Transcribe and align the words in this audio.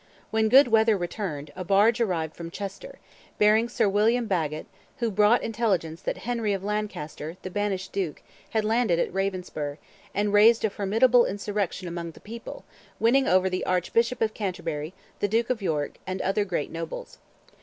When 0.31 0.49
good 0.49 0.69
weather 0.69 0.97
returned, 0.97 1.51
a 1.55 1.63
barge 1.63 2.01
arrived 2.01 2.35
from 2.35 2.49
Chester, 2.49 2.97
bearing 3.37 3.69
Sir 3.69 3.87
William 3.87 4.25
Bagot, 4.25 4.65
who 4.97 5.11
brought 5.11 5.43
intelligence 5.43 6.01
that 6.01 6.17
Henry 6.25 6.53
of 6.53 6.63
Lancaster, 6.63 7.37
the 7.43 7.51
banished 7.51 7.91
Duke, 7.91 8.23
had 8.49 8.65
landed 8.65 8.97
at 8.97 9.13
Ravenspur, 9.13 9.77
and 10.15 10.33
raised 10.33 10.65
a 10.65 10.71
formidable 10.71 11.27
insurrection 11.27 11.87
amongst 11.87 12.15
the 12.15 12.19
people, 12.19 12.65
winning 12.99 13.27
over 13.27 13.47
the 13.47 13.63
Archbishop 13.65 14.23
of 14.23 14.33
Canterbury, 14.33 14.95
the 15.19 15.27
Duke 15.27 15.51
of 15.51 15.61
York, 15.61 15.97
and 16.07 16.19
other 16.23 16.45
great 16.45 16.71
nobles. 16.71 17.19